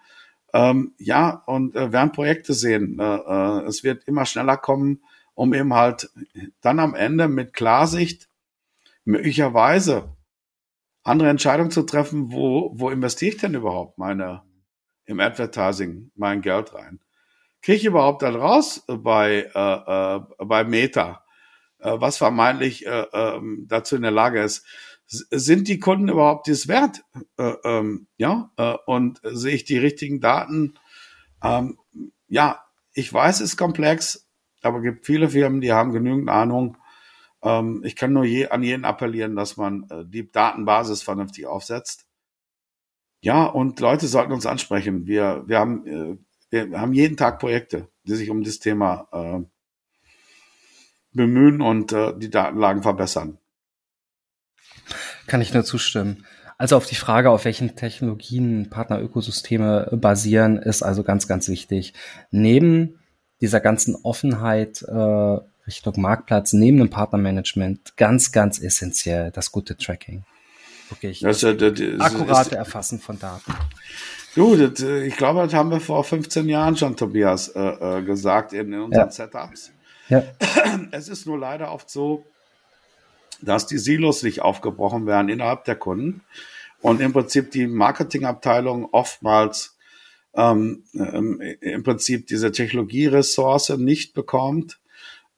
[0.54, 2.98] Ähm, ja, und äh, werden Projekte sehen.
[3.00, 5.02] Äh, äh, es wird immer schneller kommen,
[5.34, 6.10] um eben halt
[6.60, 8.28] dann am Ende mit Klarsicht
[9.04, 10.16] möglicherweise
[11.02, 14.42] andere Entscheidungen zu treffen, wo, wo investiere ich denn überhaupt meine,
[15.06, 17.00] im Advertising mein Geld rein?
[17.60, 21.24] Kriege ich überhaupt dann raus bei, äh, äh, bei Meta?
[21.84, 24.66] äh, was vermeintlich äh, ähm, dazu in der Lage ist.
[25.06, 27.04] Sind die Kunden überhaupt dies wert?
[27.36, 30.74] Äh, ähm, ja, äh, und sehe ich die richtigen Daten?
[31.42, 31.78] Ähm,
[32.28, 32.64] ja,
[32.94, 34.28] ich weiß, es ist komplex,
[34.62, 36.78] aber es gibt viele Firmen, die haben genügend Ahnung.
[37.42, 42.06] Ähm, ich kann nur je, an jeden appellieren, dass man äh, die Datenbasis vernünftig aufsetzt.
[43.20, 45.06] Ja, und Leute sollten uns ansprechen.
[45.06, 46.18] Wir, wir, haben, äh,
[46.50, 49.40] wir haben jeden Tag Projekte, die sich um das Thema äh,
[51.12, 53.38] bemühen und äh, die Datenlagen verbessern.
[55.26, 56.24] Kann ich nur zustimmen.
[56.56, 61.94] Also auf die Frage, auf welchen Technologien Partnerökosysteme basieren, ist also ganz, ganz wichtig.
[62.30, 63.00] Neben
[63.40, 70.24] dieser ganzen Offenheit äh, Richtung Marktplatz, neben dem Partnermanagement, ganz, ganz essentiell das gute Tracking.
[70.90, 71.20] Wirklich.
[71.20, 73.52] Das, das, das, akkurate Erfassen von Daten.
[74.34, 78.02] Du, das, äh, ich glaube, das haben wir vor 15 Jahren schon, Tobias, äh, äh,
[78.02, 79.10] gesagt in, in unseren ja.
[79.10, 79.72] Setups.
[80.08, 80.22] Ja.
[80.90, 82.26] Es ist nur leider oft so,
[83.42, 86.22] dass die Silos nicht aufgebrochen werden innerhalb der Kunden
[86.80, 89.76] und im Prinzip die Marketingabteilung oftmals
[90.34, 94.80] ähm, ähm, im Prinzip diese Technologieressource nicht bekommt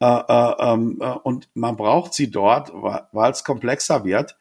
[0.01, 4.37] äh, äh, ähm, äh, und man braucht sie dort, weil es komplexer wird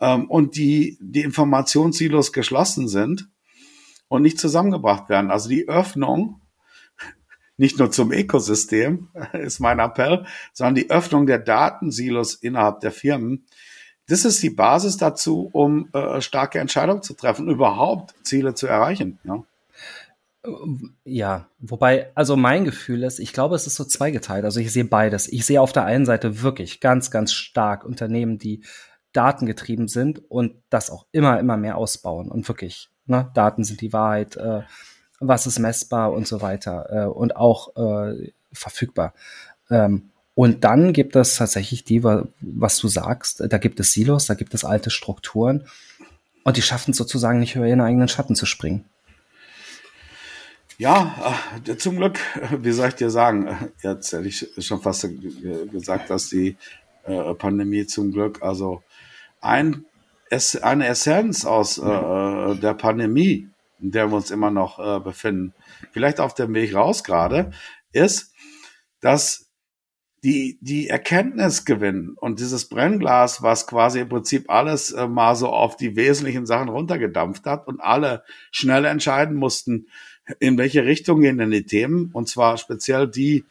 [0.00, 3.28] ähm, und die, die Informationssilos geschlossen sind
[4.08, 5.30] und nicht zusammengebracht werden.
[5.30, 6.40] Also die Öffnung
[7.56, 13.46] nicht nur zum Ökosystem, ist mein Appell, sondern die Öffnung der Datensilos innerhalb der Firmen.
[14.06, 19.18] Das ist die Basis dazu, um äh, starke Entscheidungen zu treffen, überhaupt Ziele zu erreichen.
[19.24, 19.44] Ja.
[21.04, 24.44] Ja, wobei, also mein Gefühl ist, ich glaube, es ist so zweigeteilt.
[24.44, 25.26] Also ich sehe beides.
[25.26, 28.62] Ich sehe auf der einen Seite wirklich ganz, ganz stark Unternehmen, die
[29.14, 33.92] datengetrieben sind und das auch immer, immer mehr ausbauen und wirklich, ne, Daten sind die
[33.92, 34.62] Wahrheit, äh,
[35.20, 39.14] was ist messbar und so weiter äh, und auch äh, verfügbar.
[39.70, 44.34] Ähm, und dann gibt es tatsächlich die, was du sagst, da gibt es Silos, da
[44.34, 45.66] gibt es alte Strukturen
[46.42, 48.84] und die schaffen es sozusagen nicht über ihren eigenen Schatten zu springen.
[50.76, 52.18] Ja, äh, zum Glück,
[52.58, 55.06] wie soll ich dir sagen, jetzt hätte ich schon fast
[55.70, 56.56] gesagt, dass die
[57.04, 58.82] äh, Pandemie zum Glück, also
[59.40, 59.84] ein,
[60.62, 65.54] eine Essenz aus äh, der Pandemie in der wir uns immer noch äh, befinden,
[65.92, 67.50] vielleicht auf dem Weg raus gerade,
[67.92, 68.32] ist,
[69.00, 69.50] dass
[70.24, 75.50] die, die Erkenntnis gewinnen und dieses Brennglas, was quasi im Prinzip alles äh, mal so
[75.50, 79.88] auf die wesentlichen Sachen runtergedampft hat und alle schnell entscheiden mussten,
[80.40, 83.44] in welche Richtung gehen denn die Themen und zwar speziell die,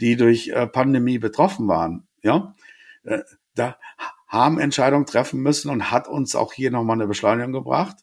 [0.00, 2.54] die durch äh, Pandemie betroffen waren, ja,
[3.02, 3.18] äh,
[3.56, 3.76] da
[4.28, 7.96] haben Entscheidungen treffen müssen und hat uns auch hier nochmal eine Beschleunigung gebracht.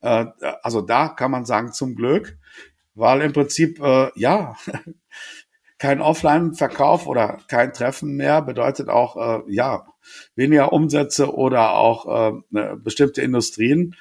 [0.00, 0.26] Äh,
[0.62, 2.38] also da kann man sagen zum Glück,
[2.94, 4.56] weil im Prinzip äh, ja
[5.78, 9.86] kein Offline-Verkauf oder kein Treffen mehr bedeutet auch äh, ja
[10.34, 13.94] weniger Umsätze oder auch äh, ne, bestimmte Industrien.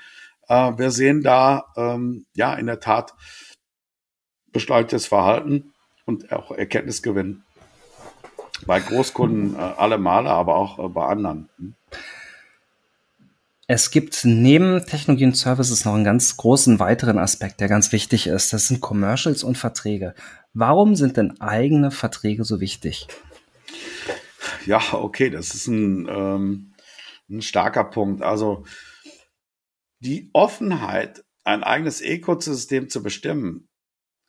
[0.47, 3.13] Äh, wir sehen da ähm, ja in der Tat
[4.51, 5.73] beschleunigtes Verhalten
[6.05, 7.43] und auch Erkenntnisgewinn
[8.65, 11.49] bei Großkunden äh, alle Male, aber auch äh, bei anderen.
[11.57, 11.75] Hm.
[13.69, 18.27] Es gibt neben Technologie und Services noch einen ganz großen weiteren Aspekt, der ganz wichtig
[18.27, 18.53] ist.
[18.53, 20.15] Das sind Commercials und Verträge.
[20.53, 23.07] Warum sind denn eigene Verträge so wichtig?
[24.65, 26.73] Ja, okay, das ist ein, ähm,
[27.29, 28.21] ein starker Punkt.
[28.21, 28.65] Also
[29.99, 33.67] die Offenheit, ein eigenes Ökosystem zu bestimmen,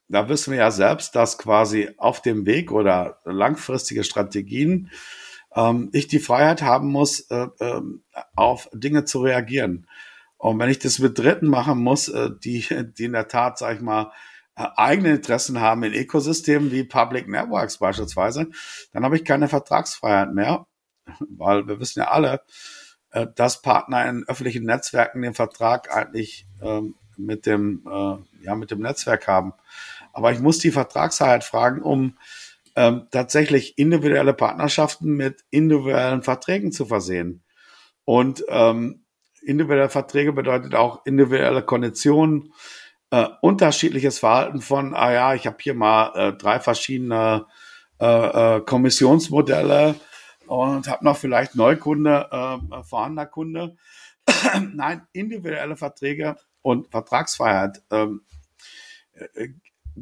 [0.08, 4.90] da wissen wir ja selbst, dass quasi auf dem Weg oder langfristige Strategien
[5.58, 7.82] ähm, ich die Freiheit haben muss, äh, äh,
[8.36, 9.88] auf Dinge zu reagieren.
[10.36, 12.64] Und wenn ich das mit Dritten machen muss, äh, die,
[12.96, 14.12] die in der Tat, sag ich mal,
[14.56, 18.48] äh, eigene Interessen haben in Ökosystemen wie Public Networks beispielsweise,
[18.92, 20.66] dann habe ich keine Vertragsfreiheit mehr,
[21.28, 22.42] weil wir wissen ja alle,
[23.10, 28.70] äh, dass Partner in öffentlichen Netzwerken den Vertrag eigentlich ähm, mit dem äh, ja mit
[28.70, 29.54] dem Netzwerk haben.
[30.12, 32.16] Aber ich muss die Vertragsfreiheit fragen, um
[32.78, 37.42] ähm, tatsächlich individuelle Partnerschaften mit individuellen Verträgen zu versehen.
[38.04, 39.04] Und ähm,
[39.42, 42.52] individuelle Verträge bedeutet auch individuelle Konditionen,
[43.10, 47.46] äh, unterschiedliches Verhalten von, ah ja, ich habe hier mal äh, drei verschiedene
[48.00, 49.96] äh, äh, Kommissionsmodelle
[50.46, 53.76] und habe noch vielleicht Neukunde, äh, vorhandener Kunde.
[54.72, 58.22] Nein, individuelle Verträge und Vertragsfreiheit ähm,
[59.14, 59.48] äh,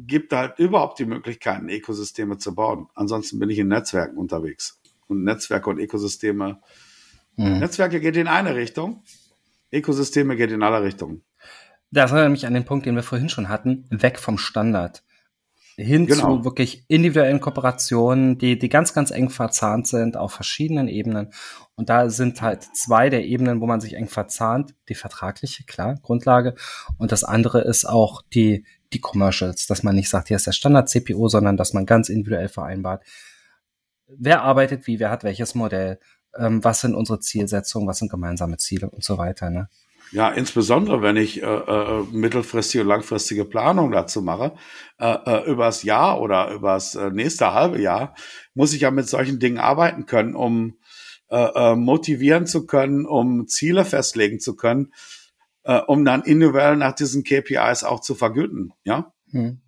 [0.05, 2.87] gibt halt überhaupt die Möglichkeiten, Ökosysteme zu bauen.
[2.93, 4.81] Ansonsten bin ich in Netzwerken unterwegs.
[5.07, 6.59] Und Netzwerke und Ökosysteme.
[7.35, 7.59] Mhm.
[7.59, 9.03] Netzwerke geht in eine Richtung,
[9.71, 11.23] Ökosysteme geht in alle Richtungen.
[11.91, 15.03] Das erinnert mich an den Punkt, den wir vorhin schon hatten, weg vom Standard.
[15.79, 16.37] Hin genau.
[16.37, 21.31] zu wirklich individuellen Kooperationen, die, die ganz, ganz eng verzahnt sind auf verschiedenen Ebenen.
[21.75, 24.73] Und da sind halt zwei der Ebenen, wo man sich eng verzahnt.
[24.89, 26.55] Die vertragliche, klar, Grundlage.
[26.97, 30.51] Und das andere ist auch die, die Commercials, dass man nicht sagt, hier ist der
[30.51, 33.03] Standard-CPO, sondern dass man ganz individuell vereinbart,
[34.07, 35.99] wer arbeitet wie, wer hat welches Modell,
[36.35, 39.51] ähm, was sind unsere Zielsetzungen, was sind gemeinsame Ziele und so weiter.
[39.51, 39.69] Ne?
[40.11, 44.53] Ja, insbesondere wenn ich äh, äh, mittelfristige und langfristige Planung dazu mache,
[44.99, 48.15] äh, äh, übers Jahr oder übers äh, nächste halbe Jahr,
[48.53, 50.77] muss ich ja mit solchen Dingen arbeiten können, um
[51.29, 54.93] äh, äh, motivieren zu können, um Ziele festlegen zu können,
[55.63, 58.71] äh, um dann individuell nach diesen KPIs auch zu vergüten.
[58.85, 59.11] Ja.
[59.31, 59.61] Hm.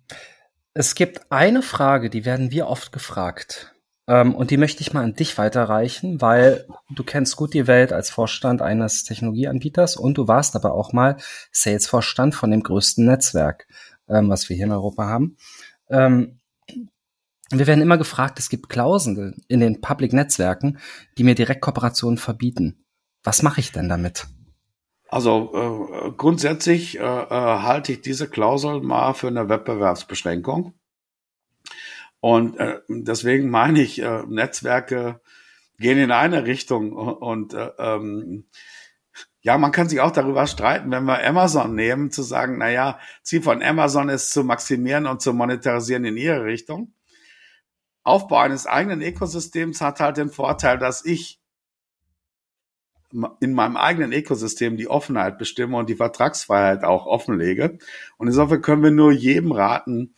[0.72, 3.74] Es gibt eine Frage, die werden wir oft gefragt.
[4.10, 7.92] Ähm, und die möchte ich mal an dich weiterreichen, weil du kennst gut die Welt
[7.92, 11.16] als Vorstand eines Technologieanbieters und du warst aber auch mal
[11.52, 13.68] Sales-Vorstand von dem größten Netzwerk,
[14.08, 15.36] ähm, was wir hier in Europa haben.
[15.88, 16.40] Ähm,
[17.52, 20.78] wir werden immer gefragt, es gibt Klauseln in den Public-Netzwerken,
[21.16, 22.84] die mir direkt Kooperationen verbieten.
[23.22, 24.26] Was mache ich denn damit?
[25.08, 30.74] Also äh, grundsätzlich äh, äh, halte ich diese Klausel mal für eine Wettbewerbsbeschränkung.
[32.20, 35.20] Und äh, deswegen meine ich, äh, Netzwerke
[35.78, 38.44] gehen in eine Richtung und äh, ähm,
[39.42, 42.98] ja, man kann sich auch darüber streiten, wenn wir Amazon nehmen, zu sagen, na ja,
[43.22, 46.92] Ziel von Amazon ist zu maximieren und zu monetarisieren in ihre Richtung.
[48.02, 51.40] Aufbau eines eigenen Ökosystems hat halt den Vorteil, dass ich
[53.40, 57.78] in meinem eigenen Ökosystem die Offenheit bestimme und die Vertragsfreiheit auch offenlege.
[58.18, 60.14] Und insofern können wir nur jedem raten,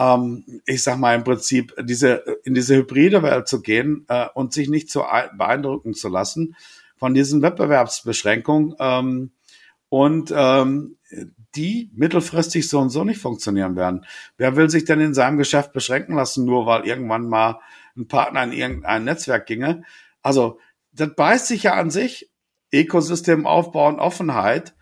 [0.00, 4.54] ähm, ich sag mal im Prinzip, diese, in diese hybride Welt zu gehen äh, und
[4.54, 5.04] sich nicht zu
[5.36, 6.56] beeindrucken zu lassen
[6.96, 9.32] von diesen Wettbewerbsbeschränkungen ähm,
[9.90, 10.96] und ähm,
[11.54, 14.06] die mittelfristig so und so nicht funktionieren werden.
[14.38, 17.60] Wer will sich denn in seinem Geschäft beschränken lassen, nur weil irgendwann mal
[17.96, 19.82] ein Partner in irgendein Netzwerk ginge?
[20.22, 20.58] Also,
[20.92, 22.30] das beißt sich ja an sich.
[22.72, 24.74] Ökosystem aufbauen, Offenheit.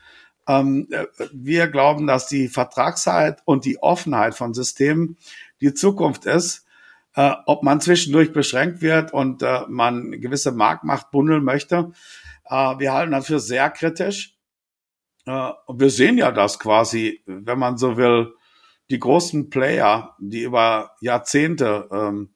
[0.49, 5.19] Ähm, äh, wir glauben, dass die Vertragszeit und die Offenheit von Systemen
[5.61, 6.67] die Zukunft ist.
[7.15, 11.93] Äh, ob man zwischendurch beschränkt wird und äh, man gewisse Marktmacht bundeln möchte,
[12.51, 14.39] wir halten das für sehr kritisch.
[15.27, 18.33] Und wir sehen ja das quasi, wenn man so will,
[18.91, 22.31] die großen Player, die über Jahrzehnte ähm,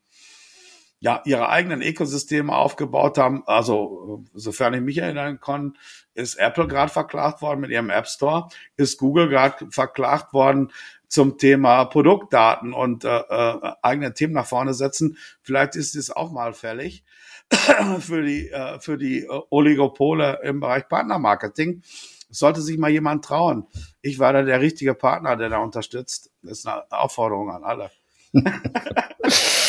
[1.03, 3.43] ja, ihre eigenen Ökosysteme aufgebaut haben.
[3.47, 5.77] Also, sofern ich mich erinnern kann,
[6.15, 10.71] ist Apple gerade verklagt worden mit ihrem App Store, ist Google gerade verklagt worden
[11.09, 15.19] zum Thema Produktdaten und äh, äh, eigene Themen nach vorne setzen.
[15.43, 17.03] Vielleicht ist es auch mal fällig
[17.99, 21.83] für die, äh, für die Oligopole im Bereich Partnermarketing.
[22.31, 23.67] Sollte sich mal jemand trauen.
[24.03, 26.31] Ich war da der richtige Partner, der da unterstützt.
[26.43, 27.91] Das ist eine Aufforderung an alle.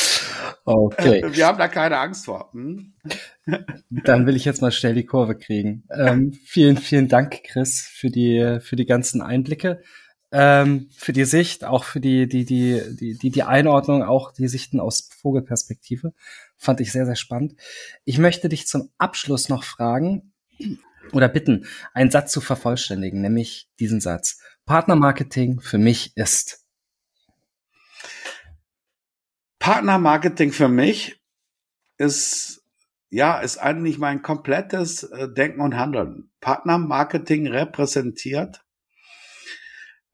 [0.66, 1.24] Okay.
[1.36, 2.50] Wir haben da keine Angst vor.
[2.54, 2.94] Hm?
[3.90, 5.84] Dann will ich jetzt mal schnell die Kurve kriegen.
[5.92, 9.82] Ähm, vielen, vielen Dank, Chris, für die, für die ganzen Einblicke,
[10.32, 14.48] ähm, für die Sicht, auch für die, die, die, die, die, die Einordnung, auch die
[14.48, 16.14] Sichten aus Vogelperspektive.
[16.58, 17.56] Fand ich sehr, sehr spannend.
[18.06, 20.34] Ich möchte dich zum Abschluss noch fragen
[21.12, 24.40] oder bitten, einen Satz zu vervollständigen, nämlich diesen Satz.
[24.66, 26.63] Partnermarketing für mich ist
[29.64, 31.24] Partnermarketing für mich
[31.98, 32.66] ist,
[33.10, 36.30] ja, ist eigentlich mein komplettes äh, Denken und Handeln.
[36.42, 38.66] Partnermarketing repräsentiert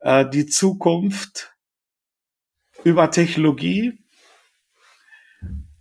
[0.01, 1.55] äh, die Zukunft
[2.83, 4.03] über Technologie,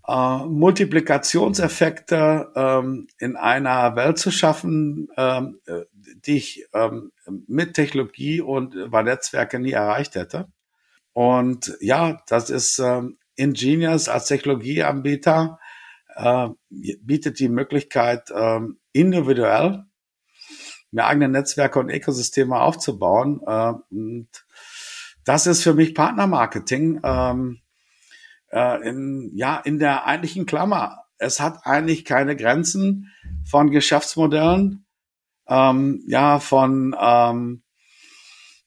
[0.07, 5.83] äh, Multiplikationseffekte ähm, in einer Welt zu schaffen, ähm, äh,
[6.25, 7.13] die ich ähm,
[7.47, 10.49] mit Technologie und über Netzwerke nie erreicht hätte.
[11.13, 15.59] Und ja, das ist ähm, Ingenious als Technologieanbieter
[16.17, 18.61] äh, bietet die Möglichkeit, äh,
[18.93, 19.85] individuell
[20.91, 23.41] mehr eigene Netzwerke und Ökosysteme aufzubauen.
[23.47, 24.29] Äh, und
[25.25, 27.61] das ist für mich Partnermarketing ähm,
[28.51, 31.05] äh, in, ja, in der eigentlichen Klammer.
[31.19, 33.13] Es hat eigentlich keine Grenzen
[33.45, 34.87] von Geschäftsmodellen,
[35.49, 37.63] ähm, ja, von, ähm,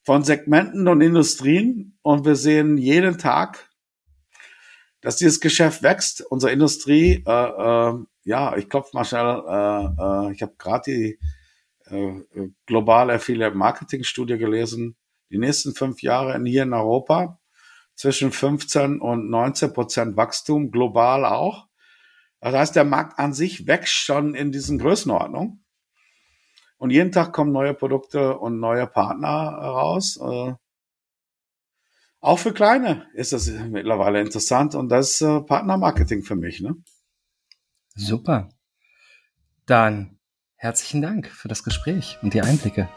[0.04, 1.98] von Segmenten und Industrien.
[2.02, 3.71] Und wir sehen jeden Tag
[5.02, 7.94] dass dieses Geschäft wächst, unsere Industrie, äh, äh,
[8.24, 11.20] ja, ich klopfe mal schnell, äh, äh, ich habe gerade die
[11.86, 12.22] äh,
[12.66, 14.96] globale Affiliate Marketing Studie gelesen,
[15.32, 17.40] die nächsten fünf Jahre in, hier in Europa
[17.96, 21.68] zwischen 15 und 19 Prozent Wachstum, global auch.
[22.40, 25.64] Das heißt, der Markt an sich wächst schon in diesen Größenordnungen.
[26.78, 30.20] Und jeden Tag kommen neue Produkte und neue Partner raus.
[32.22, 36.62] Auch für Kleine ist das mittlerweile interessant und das ist äh, Partnermarketing für mich.
[36.62, 36.76] Ne?
[37.96, 38.50] Super.
[39.66, 40.20] Dann
[40.56, 42.88] herzlichen Dank für das Gespräch und die Einblicke.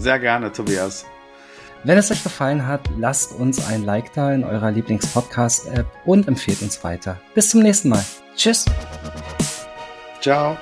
[0.00, 1.06] Sehr gerne, Tobias.
[1.84, 6.62] Wenn es euch gefallen hat, lasst uns ein Like da in eurer Lieblingspodcast-App und empfehlt
[6.62, 7.20] uns weiter.
[7.34, 8.04] Bis zum nächsten Mal.
[8.34, 8.64] Tschüss.
[10.20, 10.56] Ciao.